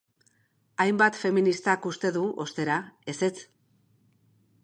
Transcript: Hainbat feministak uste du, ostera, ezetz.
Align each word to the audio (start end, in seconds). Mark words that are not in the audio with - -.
Hainbat 0.85 1.19
feministak 1.23 1.85
uste 1.91 2.11
du, 2.17 2.23
ostera, 2.45 2.79
ezetz. 3.15 3.45